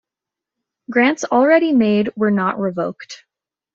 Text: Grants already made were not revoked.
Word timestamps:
Grants 0.89 1.25
already 1.25 1.73
made 1.73 2.09
were 2.15 2.31
not 2.31 2.57
revoked. 2.59 3.23